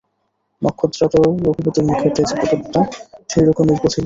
নক্ষত্ররায়ও 0.61 1.31
রঘুপতির 1.45 1.85
মুখের 1.89 2.11
তেজে 2.15 2.35
কতকটা 2.41 2.81
সেইরকমই 3.29 3.75
বঝিলেন। 3.75 3.99